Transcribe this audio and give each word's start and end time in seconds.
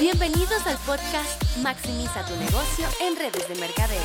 Bienvenidos 0.00 0.66
al 0.66 0.78
podcast 0.86 1.58
Maximiza 1.58 2.24
tu 2.24 2.34
negocio 2.36 2.86
en 3.06 3.16
redes 3.16 3.46
de 3.50 3.54
mercadeo. 3.60 4.00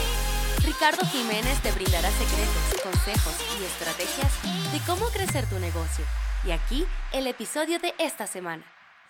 Ricardo 0.66 1.06
Jiménez 1.06 1.58
te 1.64 1.72
brindará 1.72 2.12
secretos, 2.12 2.84
consejos 2.84 3.34
y 3.58 3.64
estrategias 3.64 4.74
de 4.74 4.80
cómo 4.86 5.06
crecer 5.14 5.46
tu 5.48 5.58
negocio. 5.58 6.04
Y 6.46 6.52
aquí 6.52 6.84
el 7.14 7.28
episodio 7.28 7.80
de 7.80 7.94
esta 7.98 8.28
semana. 8.28 8.66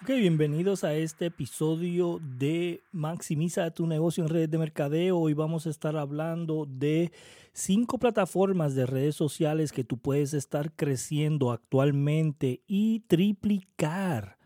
Bienvenidos 0.06 0.84
a 0.84 0.94
este 0.94 1.26
episodio 1.26 2.20
de 2.22 2.84
Maximiza 2.92 3.72
tu 3.72 3.88
negocio 3.88 4.24
en 4.24 4.30
redes 4.30 4.52
de 4.52 4.60
mercadeo. 4.60 5.18
Hoy 5.18 5.34
vamos 5.34 5.66
a 5.66 5.72
estar 5.72 5.98
hablando 5.98 6.68
de 6.70 7.12
cinco 7.52 7.98
plataformas 7.98 8.76
de 8.76 8.86
redes 8.86 9.16
sociales 9.16 9.72
que 9.72 9.84
tú 9.84 9.98
puedes 9.98 10.36
estar 10.36 10.72
creciendo 10.72 11.52
actualmente 11.52 12.62
y 12.68 13.00
triplicar 13.08 14.38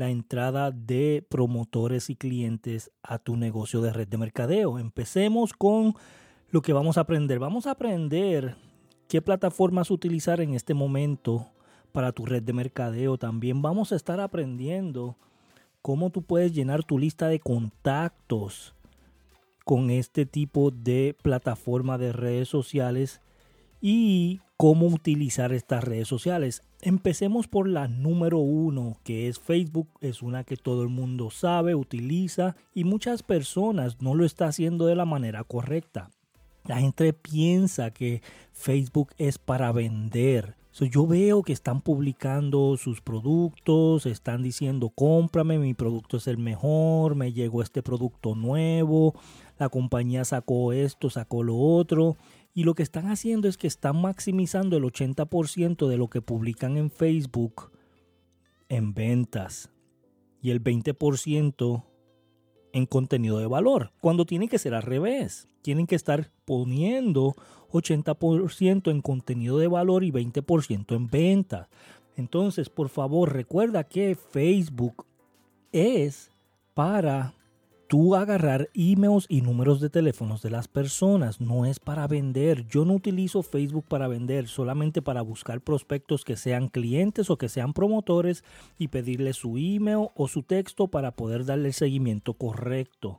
la 0.00 0.08
entrada 0.08 0.70
de 0.70 1.22
promotores 1.28 2.08
y 2.08 2.16
clientes 2.16 2.90
a 3.02 3.18
tu 3.18 3.36
negocio 3.36 3.82
de 3.82 3.92
red 3.92 4.08
de 4.08 4.16
mercadeo. 4.16 4.78
Empecemos 4.78 5.52
con 5.52 5.94
lo 6.48 6.62
que 6.62 6.72
vamos 6.72 6.96
a 6.96 7.02
aprender. 7.02 7.38
Vamos 7.38 7.66
a 7.66 7.72
aprender 7.72 8.56
qué 9.08 9.20
plataformas 9.20 9.90
utilizar 9.90 10.40
en 10.40 10.54
este 10.54 10.72
momento 10.72 11.48
para 11.92 12.12
tu 12.12 12.24
red 12.24 12.42
de 12.42 12.54
mercadeo. 12.54 13.18
También 13.18 13.60
vamos 13.60 13.92
a 13.92 13.96
estar 13.96 14.20
aprendiendo 14.20 15.18
cómo 15.82 16.08
tú 16.08 16.22
puedes 16.22 16.54
llenar 16.54 16.82
tu 16.82 16.98
lista 16.98 17.28
de 17.28 17.38
contactos 17.38 18.74
con 19.66 19.90
este 19.90 20.24
tipo 20.24 20.70
de 20.70 21.14
plataforma 21.20 21.98
de 21.98 22.14
redes 22.14 22.48
sociales 22.48 23.20
y 23.82 24.40
cómo 24.56 24.86
utilizar 24.86 25.52
estas 25.52 25.84
redes 25.84 26.08
sociales. 26.08 26.62
Empecemos 26.82 27.46
por 27.46 27.68
la 27.68 27.88
número 27.88 28.38
uno, 28.38 28.96
que 29.04 29.28
es 29.28 29.38
Facebook. 29.38 29.88
Es 30.00 30.22
una 30.22 30.44
que 30.44 30.56
todo 30.56 30.82
el 30.82 30.88
mundo 30.88 31.30
sabe, 31.30 31.74
utiliza 31.74 32.56
y 32.74 32.84
muchas 32.84 33.22
personas 33.22 34.00
no 34.00 34.14
lo 34.14 34.24
está 34.24 34.46
haciendo 34.46 34.86
de 34.86 34.96
la 34.96 35.04
manera 35.04 35.44
correcta. 35.44 36.10
La 36.64 36.78
gente 36.78 37.12
piensa 37.12 37.90
que 37.90 38.22
Facebook 38.52 39.10
es 39.18 39.36
para 39.36 39.72
vender. 39.72 40.56
yo 40.72 41.06
veo 41.06 41.42
que 41.42 41.52
están 41.52 41.82
publicando 41.82 42.76
sus 42.78 43.02
productos, 43.02 44.06
están 44.06 44.42
diciendo 44.42 44.88
cómprame, 44.88 45.58
mi 45.58 45.74
producto 45.74 46.16
es 46.16 46.26
el 46.26 46.38
mejor, 46.38 47.14
me 47.14 47.34
llegó 47.34 47.60
este 47.60 47.82
producto 47.82 48.34
nuevo, 48.34 49.14
la 49.58 49.68
compañía 49.68 50.24
sacó 50.24 50.72
esto, 50.72 51.10
sacó 51.10 51.42
lo 51.42 51.58
otro. 51.58 52.16
Y 52.52 52.64
lo 52.64 52.74
que 52.74 52.82
están 52.82 53.06
haciendo 53.06 53.48
es 53.48 53.56
que 53.56 53.66
están 53.66 54.00
maximizando 54.00 54.76
el 54.76 54.84
80% 54.84 55.88
de 55.88 55.96
lo 55.96 56.08
que 56.08 56.20
publican 56.20 56.76
en 56.76 56.90
Facebook 56.90 57.70
en 58.68 58.94
ventas 58.94 59.70
y 60.42 60.50
el 60.50 60.62
20% 60.62 61.84
en 62.72 62.86
contenido 62.86 63.38
de 63.38 63.46
valor, 63.46 63.92
cuando 64.00 64.24
tiene 64.24 64.48
que 64.48 64.58
ser 64.58 64.74
al 64.74 64.82
revés. 64.82 65.48
Tienen 65.62 65.86
que 65.86 65.96
estar 65.96 66.30
poniendo 66.44 67.36
80% 67.70 68.90
en 68.90 69.02
contenido 69.02 69.58
de 69.58 69.68
valor 69.68 70.04
y 70.04 70.10
20% 70.10 70.96
en 70.96 71.06
ventas. 71.08 71.68
Entonces, 72.16 72.70
por 72.70 72.88
favor, 72.88 73.32
recuerda 73.32 73.84
que 73.84 74.14
Facebook 74.14 75.04
es 75.72 76.30
para 76.74 77.34
tú 77.90 78.14
agarrar 78.14 78.70
emails 78.72 79.26
y 79.28 79.40
números 79.40 79.80
de 79.80 79.90
teléfonos 79.90 80.42
de 80.42 80.50
las 80.50 80.68
personas. 80.68 81.40
No 81.40 81.66
es 81.66 81.80
para 81.80 82.06
vender. 82.06 82.64
Yo 82.68 82.84
no 82.84 82.94
utilizo 82.94 83.42
Facebook 83.42 83.84
para 83.88 84.06
vender, 84.06 84.46
solamente 84.46 85.02
para 85.02 85.22
buscar 85.22 85.60
prospectos 85.60 86.24
que 86.24 86.36
sean 86.36 86.68
clientes 86.68 87.30
o 87.30 87.36
que 87.36 87.48
sean 87.48 87.72
promotores 87.72 88.44
y 88.78 88.88
pedirle 88.88 89.32
su 89.32 89.56
email 89.56 90.06
o 90.14 90.28
su 90.28 90.44
texto 90.44 90.86
para 90.86 91.10
poder 91.10 91.44
darle 91.44 91.66
el 91.66 91.74
seguimiento 91.74 92.34
correcto. 92.34 93.18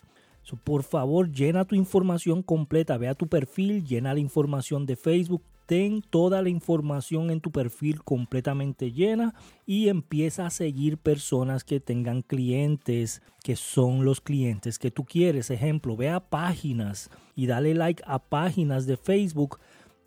por 0.63 0.83
favor, 0.83 1.29
llena 1.29 1.65
tu 1.65 1.75
información 1.75 2.41
completa, 2.41 2.97
ve 2.97 3.09
a 3.09 3.15
tu 3.15 3.27
perfil, 3.27 3.83
llena 3.85 4.13
la 4.13 4.21
información 4.21 4.85
de 4.85 4.95
Facebook, 4.95 5.43
ten 5.65 6.01
toda 6.01 6.41
la 6.41 6.49
información 6.49 7.29
en 7.31 7.41
tu 7.41 7.51
perfil 7.51 8.03
completamente 8.03 8.91
llena 8.91 9.33
y 9.65 9.89
empieza 9.89 10.45
a 10.45 10.49
seguir 10.49 10.97
personas 10.97 11.63
que 11.63 11.79
tengan 11.79 12.21
clientes 12.21 13.21
que 13.43 13.55
son 13.55 14.05
los 14.05 14.21
clientes 14.21 14.79
que 14.79 14.91
tú 14.91 15.05
quieres. 15.05 15.49
Ejemplo, 15.49 15.95
ve 15.95 16.09
a 16.09 16.19
páginas 16.19 17.09
y 17.35 17.47
dale 17.47 17.73
like 17.73 18.03
a 18.05 18.19
páginas 18.19 18.85
de 18.85 18.97
Facebook 18.97 19.59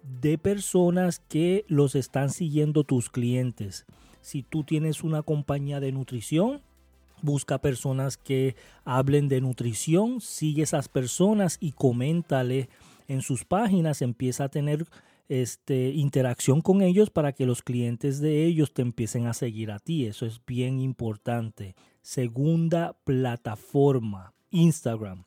de 0.02 0.38
personas 0.38 1.18
que 1.18 1.64
los 1.68 1.94
están 1.94 2.30
siguiendo 2.30 2.84
tus 2.84 3.10
clientes. 3.10 3.86
Si 4.20 4.42
tú 4.42 4.64
tienes 4.64 5.02
una 5.02 5.22
compañía 5.22 5.80
de 5.80 5.92
nutrición, 5.92 6.62
busca 7.22 7.58
personas 7.58 8.16
que 8.16 8.54
hablen 8.84 9.28
de 9.28 9.40
nutrición, 9.40 10.20
sigue 10.20 10.62
esas 10.62 10.88
personas 10.88 11.56
y 11.60 11.72
coméntale 11.72 12.68
en 13.08 13.22
sus 13.22 13.44
páginas, 13.44 14.02
empieza 14.02 14.44
a 14.44 14.48
tener 14.48 14.86
este, 15.28 15.90
interacción 15.90 16.60
con 16.60 16.82
ellos 16.82 17.10
para 17.10 17.32
que 17.32 17.46
los 17.46 17.62
clientes 17.62 18.20
de 18.20 18.44
ellos 18.44 18.72
te 18.72 18.82
empiecen 18.82 19.26
a 19.26 19.34
seguir 19.34 19.70
a 19.70 19.78
ti. 19.78 20.06
Eso 20.06 20.26
es 20.26 20.40
bien 20.46 20.80
importante. 20.80 21.74
Segunda 22.02 22.96
plataforma, 23.04 24.34
Instagram. 24.50 25.24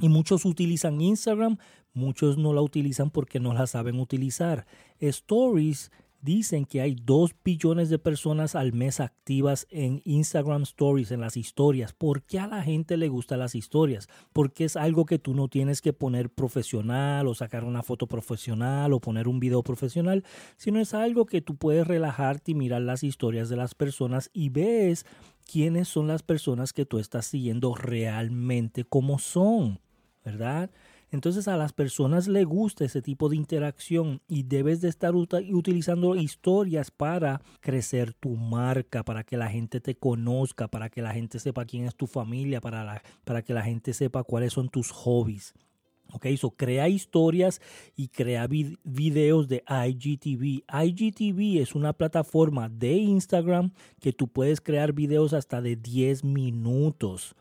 Y 0.00 0.08
muchos 0.08 0.44
utilizan 0.44 1.00
Instagram, 1.00 1.58
muchos 1.94 2.36
no 2.36 2.52
la 2.52 2.60
utilizan 2.60 3.10
porque 3.10 3.40
no 3.40 3.54
la 3.54 3.66
saben 3.66 3.98
utilizar. 3.98 4.66
Stories 4.98 5.90
Dicen 6.20 6.64
que 6.64 6.80
hay 6.80 6.96
2 6.96 7.36
billones 7.44 7.88
de 7.88 7.98
personas 7.98 8.54
al 8.54 8.72
mes 8.72 9.00
activas 9.00 9.66
en 9.70 10.02
Instagram 10.04 10.62
Stories, 10.62 11.10
en 11.10 11.20
las 11.20 11.36
historias. 11.36 11.92
¿Por 11.92 12.22
qué 12.22 12.38
a 12.38 12.46
la 12.46 12.62
gente 12.62 12.96
le 12.96 13.08
gustan 13.08 13.38
las 13.38 13.54
historias? 13.54 14.08
Porque 14.32 14.64
es 14.64 14.76
algo 14.76 15.06
que 15.06 15.18
tú 15.18 15.34
no 15.34 15.48
tienes 15.48 15.80
que 15.80 15.92
poner 15.92 16.30
profesional 16.30 17.28
o 17.28 17.34
sacar 17.34 17.64
una 17.64 17.82
foto 17.82 18.06
profesional 18.06 18.92
o 18.92 19.00
poner 19.00 19.28
un 19.28 19.38
video 19.40 19.62
profesional, 19.62 20.24
sino 20.56 20.80
es 20.80 20.94
algo 20.94 21.26
que 21.26 21.40
tú 21.40 21.56
puedes 21.56 21.86
relajarte 21.86 22.52
y 22.52 22.54
mirar 22.54 22.82
las 22.82 23.02
historias 23.02 23.48
de 23.48 23.56
las 23.56 23.74
personas 23.74 24.30
y 24.32 24.48
ves 24.48 25.06
quiénes 25.50 25.88
son 25.88 26.08
las 26.08 26.22
personas 26.22 26.72
que 26.72 26.86
tú 26.86 26.98
estás 26.98 27.26
siguiendo 27.26 27.74
realmente 27.74 28.84
como 28.84 29.18
son, 29.18 29.80
¿verdad? 30.24 30.70
Entonces 31.10 31.48
a 31.48 31.56
las 31.56 31.72
personas 31.72 32.26
les 32.26 32.44
gusta 32.44 32.84
ese 32.84 33.00
tipo 33.00 33.28
de 33.28 33.36
interacción 33.36 34.20
y 34.28 34.42
debes 34.42 34.80
de 34.80 34.88
estar 34.88 35.14
utilizando 35.14 36.16
historias 36.16 36.90
para 36.90 37.40
crecer 37.60 38.12
tu 38.14 38.36
marca, 38.36 39.04
para 39.04 39.22
que 39.22 39.36
la 39.36 39.48
gente 39.48 39.80
te 39.80 39.94
conozca, 39.94 40.68
para 40.68 40.90
que 40.90 41.02
la 41.02 41.12
gente 41.12 41.38
sepa 41.38 41.64
quién 41.64 41.84
es 41.86 41.94
tu 41.94 42.06
familia, 42.06 42.60
para, 42.60 43.02
para 43.24 43.42
que 43.42 43.54
la 43.54 43.62
gente 43.62 43.92
sepa 43.92 44.24
cuáles 44.24 44.52
son 44.52 44.68
tus 44.68 44.90
hobbies. 44.90 45.54
Ok, 46.12 46.26
so 46.36 46.50
crea 46.50 46.88
historias 46.88 47.60
y 47.96 48.08
crea 48.08 48.46
videos 48.46 49.48
de 49.48 49.64
IGTV. 49.68 50.64
IGTV 50.84 51.60
es 51.60 51.74
una 51.74 51.92
plataforma 51.92 52.68
de 52.68 52.92
Instagram 52.92 53.72
que 54.00 54.12
tú 54.12 54.28
puedes 54.28 54.60
crear 54.60 54.92
videos 54.92 55.32
hasta 55.32 55.60
de 55.60 55.74
10 55.76 56.22
minutos. 56.24 57.34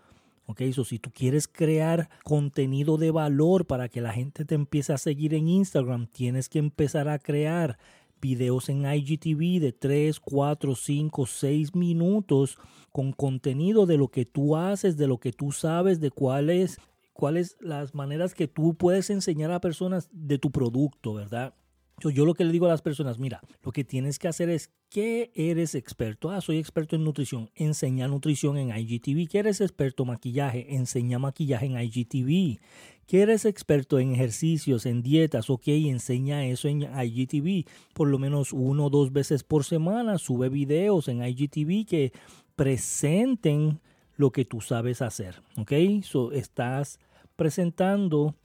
Ok, 0.47 0.61
so 0.73 0.83
si 0.83 0.99
tú 0.99 1.11
quieres 1.11 1.47
crear 1.47 2.09
contenido 2.23 2.97
de 2.97 3.11
valor 3.11 3.65
para 3.65 3.89
que 3.89 4.01
la 4.01 4.13
gente 4.13 4.45
te 4.45 4.55
empiece 4.55 4.93
a 4.93 4.97
seguir 4.97 5.33
en 5.33 5.47
Instagram, 5.47 6.07
tienes 6.07 6.49
que 6.49 6.59
empezar 6.59 7.09
a 7.09 7.17
crear 7.17 7.79
videos 8.21 8.69
en 8.69 8.85
IGTV 8.85 9.59
de 9.59 9.71
3, 9.71 10.19
4, 10.19 10.75
5, 10.75 11.25
6 11.25 11.75
minutos 11.75 12.57
con 12.91 13.11
contenido 13.11 13.85
de 13.85 13.97
lo 13.97 14.07
que 14.07 14.25
tú 14.25 14.55
haces, 14.55 14.97
de 14.97 15.07
lo 15.07 15.17
que 15.17 15.31
tú 15.31 15.51
sabes, 15.51 15.99
de 15.99 16.11
cuáles 16.11 16.77
cuáles 17.13 17.55
las 17.61 17.95
maneras 17.95 18.33
que 18.33 18.47
tú 18.47 18.75
puedes 18.75 19.09
enseñar 19.09 19.51
a 19.51 19.61
personas 19.61 20.09
de 20.11 20.37
tu 20.37 20.51
producto, 20.51 21.13
¿verdad? 21.13 21.53
Yo, 21.99 22.25
lo 22.25 22.33
que 22.33 22.43
le 22.43 22.51
digo 22.51 22.65
a 22.65 22.69
las 22.69 22.81
personas, 22.81 23.19
mira, 23.19 23.41
lo 23.63 23.71
que 23.71 23.85
tienes 23.85 24.19
que 24.19 24.27
hacer 24.27 24.49
es, 24.49 24.69
¿qué 24.89 25.31
eres 25.33 25.75
experto? 25.75 26.29
Ah, 26.29 26.41
soy 26.41 26.57
experto 26.57 26.95
en 26.95 27.03
nutrición, 27.03 27.49
enseña 27.55 28.07
nutrición 28.07 28.57
en 28.57 28.75
IGTV. 28.75 29.29
¿Qué 29.29 29.39
eres 29.39 29.61
experto 29.61 30.03
en 30.03 30.09
maquillaje? 30.09 30.75
Enseña 30.75 31.19
maquillaje 31.19 31.67
en 31.67 31.79
IGTV. 31.79 32.59
¿Qué 33.07 33.21
eres 33.21 33.45
experto 33.45 33.97
en 33.99 34.13
ejercicios, 34.13 34.85
en 34.85 35.03
dietas? 35.03 35.49
Ok, 35.49 35.67
enseña 35.67 36.45
eso 36.45 36.67
en 36.67 36.81
IGTV. 36.81 37.65
Por 37.93 38.09
lo 38.09 38.19
menos 38.19 38.51
uno 38.51 38.87
o 38.87 38.89
dos 38.89 39.13
veces 39.13 39.43
por 39.43 39.63
semana 39.63 40.17
sube 40.17 40.49
videos 40.49 41.07
en 41.07 41.23
IGTV 41.23 41.85
que 41.87 42.11
presenten 42.55 43.79
lo 44.17 44.31
que 44.31 44.43
tú 44.43 44.59
sabes 44.59 45.01
hacer. 45.01 45.41
Ok, 45.57 45.71
so, 46.03 46.31
estás 46.33 46.99
presentando 47.35 48.35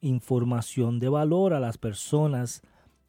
información 0.00 1.00
de 1.00 1.08
valor 1.08 1.54
a 1.54 1.60
las 1.60 1.78
personas 1.78 2.62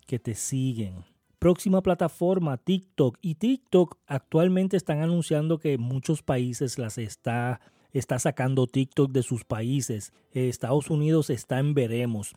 que 0.06 0.20
te 0.20 0.36
siguen. 0.36 1.04
Próxima 1.40 1.82
plataforma, 1.82 2.58
TikTok. 2.58 3.18
Y 3.22 3.36
TikTok 3.36 3.98
actualmente 4.08 4.78
están 4.78 5.02
anunciando 5.02 5.60
que 5.60 5.78
muchos 5.78 6.24
países 6.24 6.78
las 6.80 6.98
está, 6.98 7.62
está 7.94 8.20
sacando 8.20 8.68
TikTok 8.68 9.12
de 9.12 9.24
sus 9.24 9.44
países. 9.44 10.14
Estados 10.32 10.90
Unidos 10.90 11.30
está 11.30 11.60
en 11.60 11.74
veremos. 11.74 12.34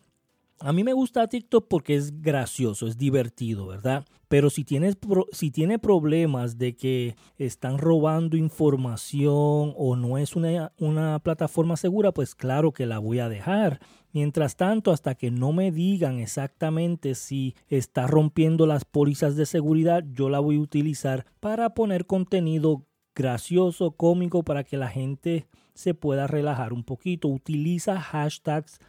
A 0.61 0.73
mí 0.73 0.83
me 0.83 0.93
gusta 0.93 1.29
TikTok 1.29 1.69
porque 1.69 1.95
es 1.95 2.21
gracioso, 2.21 2.89
es 2.89 2.99
divertido, 2.99 3.67
¿verdad? 3.69 4.05
Pero 4.27 4.51
si, 4.51 4.65
tienes 4.65 4.99
si 5.31 5.51
tiene 5.51 5.79
problemas 5.79 6.59
de 6.59 6.75
que 6.75 7.17
están 7.39 7.79
robando 7.79 8.37
información 8.37 9.73
o 9.77 9.97
no 9.97 10.19
es 10.19 10.35
una, 10.35 10.73
una 10.79 11.21
plataforma 11.21 11.77
segura, 11.77 12.13
pues 12.13 12.35
claro 12.35 12.73
que 12.73 12.87
la 12.87 12.99
voy 12.99 13.21
a 13.21 13.29
dejar. 13.29 13.81
Mientras 14.13 14.57
tanto, 14.57 14.91
hasta 14.91 15.15
que 15.15 15.31
no 15.31 15.53
me 15.53 15.71
digan 15.71 16.19
exactamente 16.19 17.15
si 17.15 17.55
está 17.69 18.07
rompiendo 18.07 18.67
las 18.67 18.85
pólizas 18.85 19.37
de 19.37 19.47
seguridad, 19.47 20.05
yo 20.13 20.29
la 20.29 20.41
voy 20.41 20.57
a 20.57 20.61
utilizar 20.61 21.25
para 21.39 21.73
poner 21.75 22.05
contenido 22.05 22.85
gracioso, 23.15 23.93
cómico, 23.93 24.43
para 24.43 24.65
que 24.65 24.77
la 24.77 24.89
gente 24.89 25.47
se 25.75 25.95
pueda 25.95 26.27
relajar 26.27 26.73
un 26.73 26.85
poquito. 26.85 27.29
Utiliza 27.29 28.01
hashtags 28.01 28.81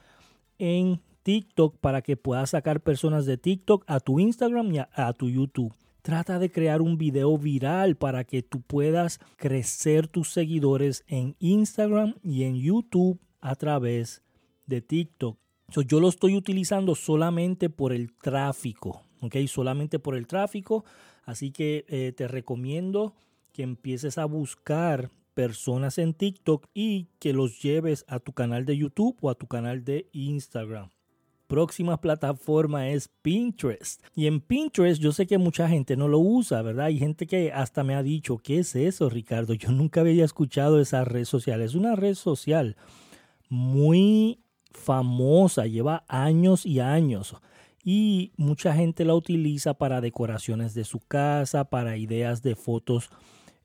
en 0.58 1.02
TikTok 1.30 1.78
para 1.78 2.02
que 2.02 2.18
puedas 2.18 2.50
sacar 2.50 2.82
personas 2.82 3.28
de 3.28 3.38
TikTok 3.38 3.84
a 3.86 4.00
tu 4.00 4.20
Instagram 4.20 4.74
y 4.74 4.80
a, 4.80 5.14
tu 5.14 5.30
YouTube. 5.30 5.76
Trata 6.02 6.40
de 6.40 6.52
crear 6.52 6.82
un 6.82 6.98
video 6.98 7.38
viral 7.38 7.98
para 7.98 8.24
que 8.24 8.42
tú 8.42 8.62
puedas 8.62 9.20
crecer 9.36 10.08
tus 10.08 10.32
seguidores 10.32 11.04
en 11.06 11.36
Instagram 11.38 12.16
y 12.24 12.46
en 12.46 12.56
YouTube 12.56 13.20
a 13.42 13.54
través 13.54 14.24
de 14.66 14.82
TikTok. 14.82 15.38
yo 15.86 16.00
lo 16.00 16.10
estoy 16.10 16.36
utilizando 16.36 16.96
solamente 16.96 17.70
por 17.70 17.94
el 17.94 18.12
tráfico, 18.12 19.04
¿ok? 19.22 19.36
Solamente 19.46 20.00
por 20.00 20.16
el 20.16 20.26
tráfico. 20.26 20.84
Así 21.26 21.52
que 21.52 21.86
eh, 21.90 22.12
te 22.12 22.28
recomiendo 22.28 23.14
que 23.54 23.62
empieces 23.62 24.18
a 24.18 24.26
buscar 24.26 25.12
personas 25.36 26.00
en 26.00 26.16
TikTok 26.16 26.66
y 26.74 27.06
que 27.20 27.34
los 27.34 27.62
lleves 27.62 28.04
a 28.08 28.18
tu 28.20 28.34
canal 28.34 28.66
de 28.66 28.78
YouTube 28.78 29.16
o 29.22 29.30
a 29.30 29.36
tu 29.36 29.46
canal 29.46 29.84
de 29.84 30.10
Instagram 30.12 30.90
próxima 31.50 32.00
plataforma 32.00 32.90
es 32.90 33.10
Pinterest. 33.22 34.02
Y 34.16 34.28
en 34.28 34.40
Pinterest 34.40 35.02
yo 35.02 35.12
sé 35.12 35.28
que 35.28 35.38
mucha 35.38 35.68
gente 35.68 35.98
no 35.98 36.08
lo 36.08 36.20
usa, 36.20 36.62
¿verdad? 36.62 36.86
Hay 36.86 37.00
gente 37.00 37.28
que 37.28 37.52
hasta 37.52 37.84
me 37.84 37.96
ha 37.96 38.04
dicho, 38.04 38.38
¿qué 38.38 38.60
es 38.60 38.76
eso, 38.76 39.10
Ricardo? 39.10 39.54
Yo 39.56 39.72
nunca 39.72 40.02
había 40.02 40.24
escuchado 40.24 40.80
esa 40.80 41.04
red 41.04 41.26
social. 41.26 41.62
Es 41.62 41.74
una 41.74 41.96
red 41.96 42.14
social 42.14 42.78
muy 43.50 44.40
famosa, 44.72 45.66
lleva 45.66 46.06
años 46.08 46.66
y 46.66 46.80
años. 46.80 47.36
Y 47.84 48.32
mucha 48.38 48.74
gente 48.76 49.04
la 49.04 49.16
utiliza 49.16 49.74
para 49.74 50.02
decoraciones 50.02 50.76
de 50.76 50.84
su 50.84 51.00
casa, 51.00 51.66
para 51.66 51.98
ideas 51.98 52.44
de 52.44 52.56
fotos 52.56 53.10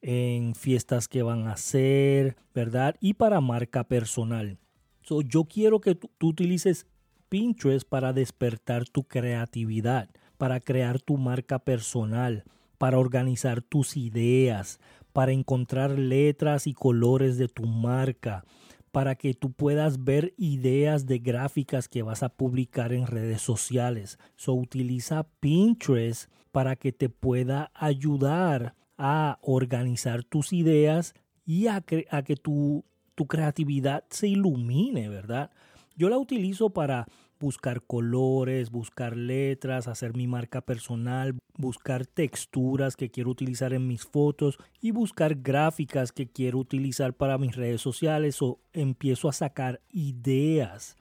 en 0.00 0.54
fiestas 0.54 1.06
que 1.06 1.22
van 1.22 1.48
a 1.48 1.52
hacer, 1.52 2.36
¿verdad? 2.54 2.96
Y 3.00 3.14
para 3.14 3.42
marca 3.42 3.84
personal. 3.84 4.56
yo 5.02 5.44
quiero 5.44 5.80
que 5.82 5.94
tú 5.94 6.28
utilices 6.28 6.86
Pinterest 7.28 7.88
para 7.88 8.12
despertar 8.12 8.88
tu 8.88 9.04
creatividad, 9.04 10.08
para 10.38 10.60
crear 10.60 11.00
tu 11.00 11.16
marca 11.16 11.58
personal, 11.58 12.44
para 12.78 12.98
organizar 12.98 13.62
tus 13.62 13.96
ideas, 13.96 14.80
para 15.12 15.32
encontrar 15.32 15.98
letras 15.98 16.66
y 16.66 16.74
colores 16.74 17.38
de 17.38 17.48
tu 17.48 17.66
marca, 17.66 18.44
para 18.92 19.14
que 19.14 19.34
tú 19.34 19.52
puedas 19.52 20.04
ver 20.04 20.34
ideas 20.36 21.06
de 21.06 21.18
gráficas 21.18 21.88
que 21.88 22.02
vas 22.02 22.22
a 22.22 22.28
publicar 22.28 22.92
en 22.92 23.06
redes 23.06 23.42
sociales. 23.42 24.18
So 24.36 24.54
utiliza 24.54 25.26
Pinterest 25.40 26.30
para 26.52 26.76
que 26.76 26.92
te 26.92 27.08
pueda 27.08 27.70
ayudar 27.74 28.74
a 28.96 29.38
organizar 29.42 30.22
tus 30.22 30.52
ideas 30.52 31.14
y 31.44 31.66
a, 31.66 31.84
a 32.10 32.22
que 32.22 32.36
tu, 32.36 32.84
tu 33.14 33.26
creatividad 33.26 34.04
se 34.10 34.28
ilumine, 34.28 35.08
¿verdad? 35.08 35.50
Yo 35.96 36.08
la 36.08 36.18
utilizo 36.18 36.70
para 36.70 37.06
buscar 37.38 37.82
colores, 37.82 38.70
buscar 38.70 39.16
letras, 39.16 39.86
hacer 39.86 40.16
mi 40.16 40.26
marca 40.26 40.60
personal, 40.60 41.38
buscar 41.56 42.06
texturas 42.06 42.96
que 42.96 43.10
quiero 43.10 43.30
utilizar 43.30 43.72
en 43.72 43.86
mis 43.86 44.04
fotos 44.04 44.58
y 44.80 44.90
buscar 44.90 45.36
gráficas 45.36 46.10
que 46.10 46.26
quiero 46.26 46.58
utilizar 46.58 47.14
para 47.14 47.38
mis 47.38 47.54
redes 47.54 47.80
sociales 47.80 48.42
o 48.42 48.58
empiezo 48.72 49.28
a 49.28 49.32
sacar 49.32 49.80
ideas 49.90 50.96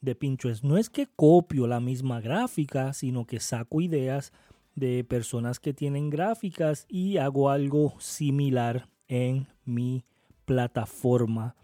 de 0.00 0.14
Pinterest. 0.14 0.62
No 0.62 0.76
es 0.76 0.90
que 0.90 1.06
copio 1.06 1.66
la 1.66 1.80
misma 1.80 2.20
gráfica, 2.20 2.92
sino 2.92 3.26
que 3.26 3.40
saco 3.40 3.80
ideas 3.80 4.32
de 4.74 5.04
personas 5.04 5.60
que 5.60 5.72
tienen 5.72 6.10
gráficas 6.10 6.86
y 6.88 7.16
hago 7.16 7.48
algo 7.48 7.94
similar 7.98 8.88
en 9.08 9.46
mi 9.64 10.04
plataforma 10.44 11.54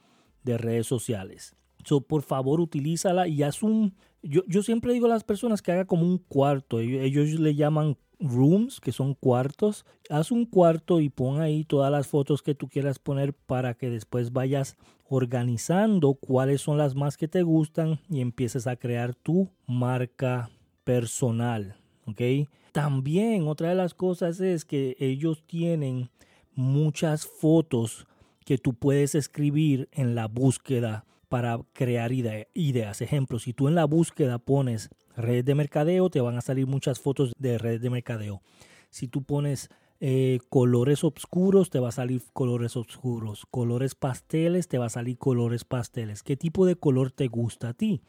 de 0.45 0.57
redes 0.57 0.87
sociales. 0.87 1.60
So, 1.85 2.01
por 2.01 2.23
favor, 2.23 2.61
utilízala 2.61 3.29
y 3.29 3.43
haz 3.43 3.63
un 3.63 3.95
yo, 4.23 4.43
yo 4.47 4.63
siempre 4.63 4.93
digo 4.93 5.07
a 5.07 5.11
las 5.11 5.25
personas 5.25 5.63
que 5.63 5.73
haga 5.73 5.87
como 5.87 6.03
un 6.03 6.19
cuarto. 6.19 6.81
Ellos, 6.81 7.41
le 7.41 7.55
llaman 7.55 7.97
rooms, 8.19 8.81
que 8.81 8.93
son 8.93 9.15
cuartos. 9.15 9.87
Haz 10.11 10.31
un 10.31 10.45
cuarto 10.45 11.01
y 11.01 11.09
pon 11.09 11.41
ahí 11.41 11.65
todas 11.65 11.91
las 11.91 12.07
fotos 12.07 12.43
que 12.43 12.55
tú 12.55 12.69
quieras 12.69 12.99
poner 12.99 13.33
para 13.33 13.75
que 13.75 13.89
después 13.89 14.33
vayas 14.33 14.77
organizando 15.09 16.15
cuáles 16.15 16.61
son 16.61 16.79
las 16.79 16.95
más 16.95 17.17
que 17.17 17.29
te 17.29 17.43
gustan 17.43 17.99
y 18.09 18.21
empieces 18.21 18.67
a 18.67 18.77
crear 18.77 19.15
tu 19.15 19.49
marca 19.67 20.51
personal. 20.85 21.77
¿Ok? 22.07 22.49
También 22.73 23.49
otra 23.49 23.71
de 23.71 23.75
las 23.75 23.95
cosas 23.95 24.41
es 24.41 24.65
que 24.65 24.97
ellos 25.01 25.43
tienen 25.47 26.11
muchas 26.55 27.27
fotos 27.27 28.07
que 28.45 28.59
tú 28.59 28.75
puedes 28.75 29.15
escribir 29.15 29.89
en 29.93 30.15
la 30.15 30.27
búsqueda 30.27 31.05
para 31.31 31.61
crear 31.73 32.13
ideas. 32.13 33.01
Ejemplo, 33.01 33.39
si 33.39 33.55
tú 33.55 33.69
en 33.69 33.77
la 33.77 33.85
búsqueda 33.85 34.41
pones 34.41 34.91
redes 35.17 35.45
de 35.45 35.55
mercadeo, 35.55 36.11
te 36.11 36.21
van 36.21 36.37
a 36.37 36.41
salir 36.41 36.67
muchas 36.67 36.99
fotos 36.99 37.33
de 37.39 37.57
redes 37.57 37.81
de 37.81 37.89
mercadeo. 37.89 38.43
Si 38.91 39.07
tú 39.07 39.23
pones 39.23 39.69
eh, 40.01 40.41
colores 40.49 41.05
oscuros, 41.05 41.71
te 41.71 41.79
va 41.79 41.91
a 41.91 41.93
salir 41.93 42.21
colores 42.33 42.77
oscuros. 42.77 43.47
Colores 43.49 43.95
pasteles, 43.95 44.67
te 44.67 44.79
va 44.79 44.87
a 44.87 44.91
salir 44.91 45.19
colores 45.19 45.63
pasteles. 45.63 46.25
¿Qué 46.25 46.37
tipo 46.37 46.67
de 46.67 46.75
color 46.75 47.13
te 47.13 47.29
gusta 47.29 47.69
a 47.69 47.75
ti? 47.75 48.03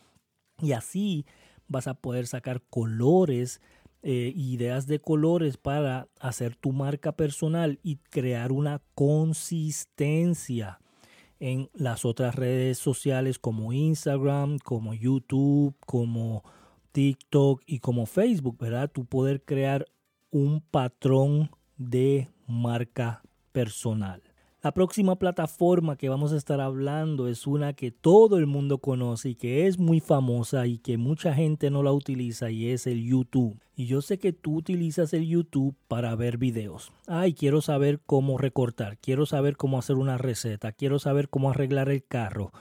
Y 0.60 0.72
así 0.72 1.28
vas 1.68 1.86
a 1.86 1.94
poder 1.94 2.26
sacar 2.26 2.64
colores, 2.72 3.62
eh, 4.02 4.34
ideas 4.36 4.88
de 4.88 4.98
colores 4.98 5.58
para 5.58 6.08
hacer 6.20 6.56
tu 6.56 6.72
marca 6.72 7.12
personal 7.12 7.80
y 7.84 7.98
crear 7.98 8.52
una 8.52 8.82
consistencia 8.96 10.80
en 11.42 11.72
las 11.74 12.06
otras 12.06 12.36
redes 12.36 12.78
sociales 12.78 13.40
como 13.40 13.74
Instagram, 13.74 14.60
como 14.60 14.94
YouTube, 14.94 15.76
como 15.88 16.44
TikTok 16.92 17.64
y 17.66 17.80
como 17.80 18.06
Facebook, 18.06 18.60
¿verdad? 18.60 18.92
Tú 18.94 19.06
poder 19.06 19.42
crear 19.44 19.88
un 20.30 20.62
patrón 20.62 21.50
de 21.78 22.30
marca 22.46 23.24
personal. 23.52 24.22
La 24.64 24.76
próxima 24.76 25.18
plataforma 25.18 25.96
que 25.96 26.08
vamos 26.08 26.34
a 26.34 26.38
estar 26.38 26.62
hablando 26.62 27.28
es 27.28 27.48
una 27.48 27.74
que 27.74 27.90
todo 27.90 28.38
el 28.38 28.46
mundo 28.46 28.78
conoce 28.78 29.30
y 29.30 29.36
que 29.36 29.66
es 29.66 29.80
muy 29.80 30.02
famosa 30.02 30.68
y 30.68 30.78
que 30.78 30.98
mucha 30.98 31.34
gente 31.34 31.72
no 31.72 31.82
la 31.82 31.92
utiliza 31.92 32.52
y 32.52 32.68
es 32.68 32.86
el 32.86 33.04
YouTube. 33.04 33.60
Y 33.76 33.88
yo 33.88 34.04
sé 34.04 34.20
que 34.20 34.34
tú 34.34 34.58
utilizas 34.58 35.14
el 35.14 35.28
YouTube 35.28 35.76
para 35.88 36.14
ver 36.14 36.38
videos. 36.38 36.92
Ay, 37.08 37.34
quiero 37.34 37.62
saber 37.62 38.02
cómo 38.06 38.38
recortar, 38.38 39.00
quiero 39.00 39.26
saber 39.26 39.58
cómo 39.58 39.80
hacer 39.80 39.96
una 39.96 40.20
receta, 40.20 40.72
quiero 40.72 41.00
saber 41.00 41.30
cómo 41.30 41.50
arreglar 41.50 41.90
el 41.90 42.06
carro, 42.06 42.52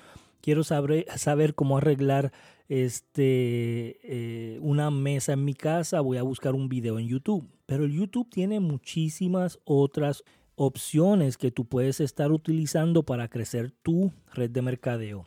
quiero 0.40 0.64
saber, 0.64 1.54
cómo 1.54 1.76
arreglar 1.76 2.32
este, 2.70 3.98
eh, 4.04 4.58
una 4.62 4.90
mesa 4.90 5.34
en 5.34 5.44
mi 5.44 5.52
casa, 5.52 6.00
voy 6.00 6.16
a 6.16 6.22
buscar 6.22 6.54
un 6.54 6.70
video 6.70 6.98
en 6.98 7.08
YouTube. 7.08 7.46
Pero 7.66 7.84
el 7.84 7.92
YouTube 7.92 8.30
tiene 8.30 8.58
muchísimas 8.58 9.58
otras 9.64 10.24
opciones 10.62 11.38
que 11.38 11.50
tú 11.50 11.64
puedes 11.64 12.00
estar 12.00 12.30
utilizando 12.32 13.02
para 13.02 13.28
crecer 13.28 13.70
tu 13.82 14.12
red 14.34 14.50
de 14.50 14.60
mercadeo. 14.60 15.26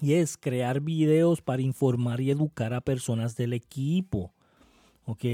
Y 0.00 0.14
es 0.14 0.38
crear 0.38 0.80
videos 0.80 1.42
para 1.42 1.60
informar 1.60 2.22
y 2.22 2.30
educar 2.30 2.72
a 2.72 2.80
personas 2.80 3.36
del 3.36 3.52
equipo. 3.52 4.32
¿Ok? 5.04 5.26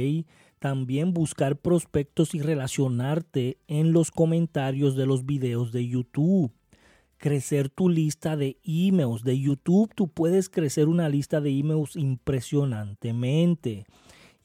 También 0.58 1.14
buscar 1.14 1.56
prospectos 1.56 2.34
y 2.34 2.42
relacionarte 2.42 3.58
en 3.68 3.92
los 3.92 4.10
comentarios 4.10 4.96
de 4.96 5.06
los 5.06 5.24
videos 5.24 5.70
de 5.70 5.86
YouTube. 5.86 6.50
Crecer 7.16 7.68
tu 7.68 7.88
lista 7.88 8.36
de 8.36 8.58
emails. 8.64 9.22
De 9.22 9.38
YouTube 9.38 9.94
tú 9.94 10.08
puedes 10.08 10.48
crecer 10.48 10.88
una 10.88 11.08
lista 11.08 11.40
de 11.40 11.56
emails 11.56 11.94
impresionantemente 11.94 13.86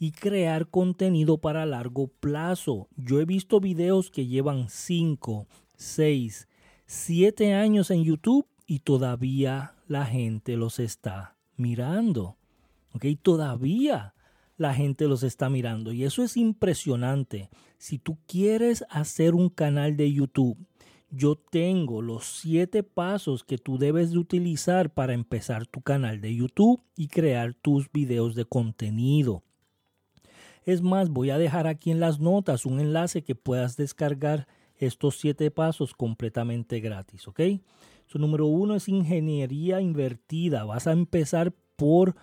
y 0.03 0.11
crear 0.11 0.67
contenido 0.67 1.37
para 1.37 1.65
largo 1.65 2.07
plazo. 2.07 2.89
Yo 2.97 3.21
he 3.21 3.25
visto 3.25 3.61
videos 3.61 4.11
que 4.11 4.27
llevan 4.27 4.67
5, 4.67 5.47
6, 5.77 6.49
7 6.85 7.53
años 7.53 7.89
en 7.89 8.03
YouTube 8.03 8.45
y 8.67 8.79
todavía 8.79 9.75
la 9.87 10.05
gente 10.05 10.57
los 10.57 10.79
está 10.79 11.37
mirando. 11.55 12.35
¿Ok? 12.91 13.05
Todavía 13.21 14.13
la 14.57 14.73
gente 14.73 15.07
los 15.07 15.23
está 15.23 15.49
mirando 15.49 15.93
y 15.93 16.03
eso 16.03 16.21
es 16.21 16.35
impresionante. 16.35 17.49
Si 17.77 17.97
tú 17.97 18.17
quieres 18.27 18.83
hacer 18.89 19.33
un 19.33 19.47
canal 19.47 19.95
de 19.95 20.11
YouTube, 20.11 20.57
yo 21.11 21.37
tengo 21.37 22.01
los 22.01 22.25
siete 22.25 22.83
pasos 22.83 23.45
que 23.45 23.57
tú 23.57 23.77
debes 23.77 24.11
de 24.11 24.17
utilizar 24.17 24.93
para 24.93 25.13
empezar 25.13 25.65
tu 25.65 25.79
canal 25.79 26.19
de 26.19 26.35
YouTube 26.35 26.81
y 26.97 27.07
crear 27.07 27.53
tus 27.53 27.89
videos 27.89 28.35
de 28.35 28.43
contenido. 28.43 29.43
Es 30.65 30.81
más, 30.81 31.09
voy 31.09 31.29
a 31.29 31.37
dejar 31.37 31.67
aquí 31.67 31.91
en 31.91 31.99
las 31.99 32.19
notas 32.19 32.65
un 32.65 32.79
enlace 32.79 33.23
que 33.23 33.35
puedas 33.35 33.75
descargar 33.75 34.47
estos 34.77 35.17
siete 35.17 35.51
pasos 35.51 35.93
completamente 35.93 36.79
gratis, 36.79 37.27
¿ok? 37.27 37.41
Su 38.07 38.19
número 38.19 38.47
uno 38.47 38.75
es 38.75 38.87
ingeniería 38.89 39.81
invertida. 39.81 40.65
Vas 40.65 40.87
a 40.87 40.91
empezar 40.91 41.53
por 41.75 42.15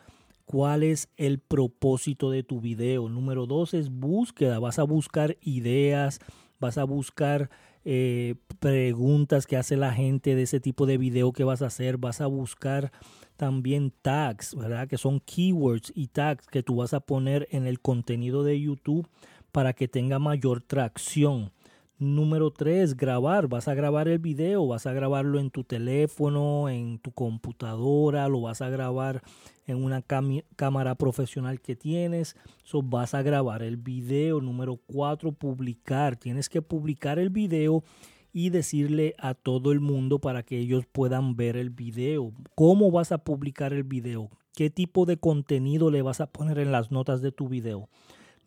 cuál 0.45 0.83
es 0.83 1.09
el 1.17 1.39
propósito 1.39 2.31
de 2.31 2.43
tu 2.43 2.61
video. 2.61 3.09
Número 3.09 3.47
dos 3.47 3.75
es 3.75 3.91
búsqueda. 3.91 4.59
Vas 4.59 4.79
a 4.79 4.85
buscar 4.85 5.37
ideas, 5.43 6.21
vas 6.59 6.79
a 6.79 6.85
buscar 6.85 7.51
eh, 7.85 8.35
preguntas 8.59 9.47
que 9.47 9.57
hace 9.57 9.77
la 9.77 9.93
gente 9.93 10.35
de 10.35 10.43
ese 10.43 10.61
tipo 10.61 10.87
de 10.87 10.99
video 10.99 11.33
que 11.33 11.45
vas 11.45 11.63
a 11.63 11.67
hacer. 11.67 11.99
Vas 11.99 12.21
a 12.21 12.27
buscar 12.27 12.93
también 13.41 13.91
tags, 14.03 14.55
¿verdad? 14.55 14.87
Que 14.87 14.99
son 14.99 15.19
keywords 15.19 15.95
y 15.95 16.09
tags 16.09 16.47
que 16.47 16.63
tú 16.63 16.77
vas 16.77 16.93
a 16.93 17.01
poner 17.01 17.49
en 17.51 17.67
el 17.67 17.81
contenido 17.81 18.45
de 18.45 18.61
YouTube 18.61 19.09
para 19.51 19.73
que 19.73 19.89
tenga 19.89 20.19
mayor 20.19 20.61
tracción. 20.61 21.51
Número 21.99 22.51
3, 22.51 22.99
grabar. 22.99 23.49
Vas 23.49 23.67
a 23.67 23.73
grabar 23.73 24.09
el 24.09 24.19
video, 24.19 24.67
vas 24.67 24.85
a 24.85 24.93
grabarlo 24.93 25.41
en 25.41 25.51
tu 25.51 25.65
teléfono, 25.65 26.69
en 26.69 26.99
tu 26.99 27.13
computadora, 27.13 28.29
lo 28.29 28.43
vas 28.43 28.61
a 28.61 28.69
grabar 28.69 29.23
en 29.67 29.83
una 29.83 30.03
cámara 30.03 30.95
profesional 30.97 31.63
que 31.63 31.77
tienes. 31.77 32.37
So, 32.63 32.83
vas 32.83 33.15
a 33.15 33.23
grabar 33.23 33.63
el 33.63 33.79
video. 33.79 34.43
Número 34.43 34.77
4, 34.77 35.33
publicar. 35.33 36.17
Tienes 36.17 36.51
que 36.51 36.61
publicar 36.61 37.19
el 37.19 37.31
video 37.31 37.85
y 38.33 38.51
decirle 38.51 39.15
a 39.19 39.35
todo 39.35 39.73
el 39.73 39.81
mundo 39.81 40.21
para 40.21 40.43
que 40.43 40.59
ellos 40.59 40.87
puedan 40.87 41.37
ver 41.37 41.57
el 41.57 41.71
video. 41.71 42.33
¿Cómo 42.55 42.91
vas 42.91 43.13
a 43.13 43.19
publicar 43.19 43.73
el 43.73 43.85
video? 43.85 44.31
¿Qué 44.55 44.71
tipo 44.71 45.07
de 45.07 45.17
contenido 45.17 45.91
le 45.91 46.03
vas 46.03 46.21
a 46.21 46.31
poner 46.31 46.59
en 46.59 46.73
las 46.73 46.91
notas 46.91 47.23
de 47.23 47.33
tu 47.33 47.49
video? 47.49 47.89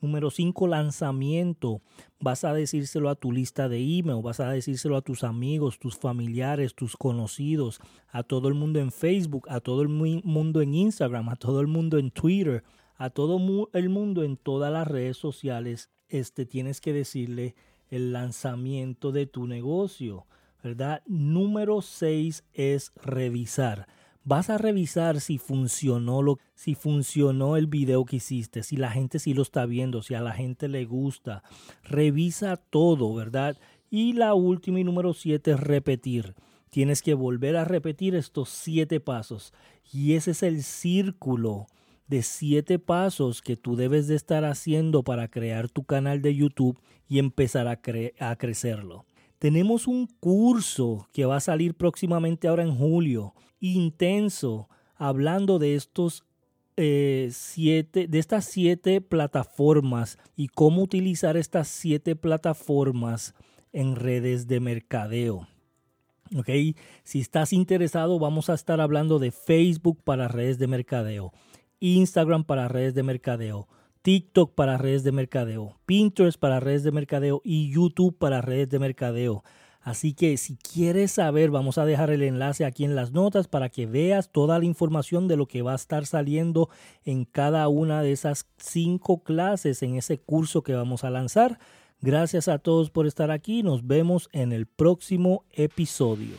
Número 0.01 0.31
5, 0.31 0.67
lanzamiento. 0.67 1.81
Vas 2.19 2.43
a 2.43 2.53
decírselo 2.53 3.09
a 3.09 3.15
tu 3.15 3.31
lista 3.31 3.69
de 3.69 3.79
email, 3.79 4.21
vas 4.21 4.41
a 4.41 4.49
decírselo 4.49 4.97
a 4.97 5.01
tus 5.01 5.23
amigos, 5.23 5.79
tus 5.79 5.97
familiares, 5.97 6.75
tus 6.75 6.97
conocidos, 6.97 7.79
a 8.09 8.23
todo 8.23 8.49
el 8.49 8.53
mundo 8.53 8.79
en 8.79 8.91
Facebook, 8.91 9.47
a 9.49 9.61
todo 9.61 9.81
el 9.81 9.87
mundo 9.87 10.61
en 10.61 10.73
Instagram, 10.73 11.29
a 11.29 11.37
todo 11.37 11.61
el 11.61 11.67
mundo 11.67 11.97
en 11.97 12.11
Twitter, 12.11 12.65
a 12.95 13.11
todo 13.11 13.69
el 13.71 13.89
mundo 13.89 14.23
en 14.23 14.35
todas 14.35 14.73
las 14.73 14.87
redes 14.87 15.15
sociales. 15.15 15.89
Este 16.09 16.45
tienes 16.45 16.81
que 16.81 16.91
decirle 16.91 17.55
el 17.95 18.13
lanzamiento 18.13 19.11
de 19.11 19.25
tu 19.25 19.47
negocio, 19.47 20.25
¿verdad? 20.63 21.01
Número 21.07 21.81
6 21.81 22.43
es 22.53 22.91
revisar 22.95 23.87
vas 24.23 24.49
a 24.49 24.57
revisar 24.57 25.19
si 25.19 25.37
funcionó 25.37 26.21
lo, 26.21 26.39
si 26.55 26.75
funcionó 26.75 27.57
el 27.57 27.67
video 27.67 28.05
que 28.05 28.17
hiciste, 28.17 28.63
si 28.63 28.77
la 28.77 28.91
gente 28.91 29.19
sí 29.19 29.33
lo 29.33 29.41
está 29.41 29.65
viendo, 29.65 30.01
si 30.01 30.13
a 30.13 30.21
la 30.21 30.31
gente 30.31 30.67
le 30.67 30.85
gusta. 30.85 31.43
Revisa 31.83 32.57
todo, 32.57 33.13
¿verdad? 33.13 33.57
Y 33.89 34.13
la 34.13 34.33
última 34.33 34.79
y 34.79 34.83
número 34.83 35.13
siete 35.13 35.51
es 35.51 35.59
repetir. 35.59 36.35
Tienes 36.69 37.01
que 37.01 37.13
volver 37.13 37.55
a 37.55 37.65
repetir 37.65 38.15
estos 38.15 38.49
siete 38.49 38.99
pasos. 38.99 39.53
Y 39.91 40.13
ese 40.13 40.31
es 40.31 40.41
el 40.41 40.63
círculo 40.63 41.67
de 42.13 42.21
siete 42.21 42.77
pasos 42.77 43.41
que 43.41 43.57
tú 43.57 43.75
debes 43.75 44.07
de 44.07 44.13
estar 44.13 44.45
haciendo 44.45 45.01
para 45.01 45.29
crear 45.29 45.67
tu 45.67 45.83
canal 45.83 46.21
de 46.21 46.35
YouTube 46.35 46.79
y 47.09 47.17
empezar 47.17 47.67
a, 47.67 47.79
a 48.19 48.35
crecerlo. 48.35 49.07
Tenemos 49.39 49.87
un 49.87 50.05
curso 50.19 51.07
que 51.11 51.25
va 51.25 51.37
a 51.37 51.39
salir 51.39 51.73
próximamente 51.73 52.47
ahora 52.47 52.61
en 52.61 52.75
julio, 52.75 53.33
intenso, 53.59 54.69
hablando 54.95 55.57
de 55.57 55.73
estos 55.73 56.23
eh, 56.77 57.29
siete, 57.31 58.07
de 58.07 58.19
estas 58.19 58.45
siete 58.45 59.01
plataformas 59.01 60.19
y 60.35 60.49
cómo 60.49 60.83
utilizar 60.83 61.35
estas 61.35 61.67
siete 61.67 62.15
plataformas 62.15 63.33
en 63.71 63.95
redes 63.95 64.45
de 64.45 64.59
mercadeo. 64.59 65.47
Ok, 66.35 66.49
si 67.03 67.21
estás 67.21 67.53
interesado, 67.53 68.19
vamos 68.19 68.51
a 68.51 68.53
estar 68.53 68.81
hablando 68.81 69.17
de 69.17 69.31
Facebook 69.31 70.03
para 70.03 70.27
redes 70.27 70.59
de 70.59 70.67
mercadeo, 70.67 71.33
Instagram 71.83 72.45
para 72.45 72.69
redes 72.69 72.93
de 72.93 73.03
mercadeo, 73.03 73.67
TikTok 74.03 74.55
para 74.55 74.77
redes 74.77 75.03
de 75.03 75.11
mercadeo, 75.11 75.77
Pinterest 75.85 76.39
para 76.39 76.61
redes 76.61 76.83
de 76.83 76.93
mercadeo 76.93 77.41
y 77.43 77.69
YouTube 77.73 78.17
para 78.17 78.39
redes 78.39 78.69
de 78.69 78.79
mercadeo. 78.79 79.43
Así 79.81 80.13
que 80.13 80.37
si 80.37 80.55
quieres 80.55 81.11
saber, 81.11 81.51
vamos 81.51 81.77
a 81.77 81.85
dejar 81.85 82.09
el 82.09 82.23
enlace 82.23 82.63
aquí 82.63 82.85
en 82.85 82.95
las 82.95 83.11
notas 83.11 83.49
para 83.49 83.67
que 83.67 83.85
veas 83.85 84.31
toda 84.31 84.59
la 84.59 84.63
información 84.63 85.27
de 85.27 85.35
lo 85.35 85.45
que 85.45 85.61
va 85.61 85.73
a 85.73 85.75
estar 85.75 86.05
saliendo 86.05 86.69
en 87.03 87.25
cada 87.25 87.67
una 87.67 88.01
de 88.01 88.13
esas 88.13 88.47
cinco 88.55 89.21
clases 89.21 89.83
en 89.83 89.97
ese 89.97 90.17
curso 90.17 90.63
que 90.63 90.73
vamos 90.73 91.03
a 91.03 91.09
lanzar. 91.09 91.59
Gracias 91.99 92.47
a 92.47 92.59
todos 92.59 92.91
por 92.91 93.07
estar 93.07 93.29
aquí. 93.29 93.61
Nos 93.61 93.85
vemos 93.85 94.29
en 94.31 94.53
el 94.53 94.67
próximo 94.67 95.43
episodio. 95.51 96.37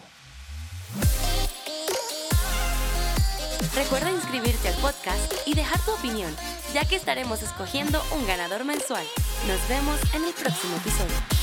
Recuerda 3.73 4.11
inscribirte 4.11 4.68
al 4.68 4.75
podcast 4.75 5.33
y 5.47 5.54
dejar 5.54 5.80
tu 5.85 5.92
opinión, 5.92 6.35
ya 6.73 6.85
que 6.85 6.97
estaremos 6.97 7.42
escogiendo 7.42 8.02
un 8.12 8.26
ganador 8.26 8.64
mensual. 8.64 9.04
Nos 9.47 9.68
vemos 9.68 9.99
en 10.14 10.25
el 10.25 10.35
próximo 10.35 10.76
episodio. 10.76 11.34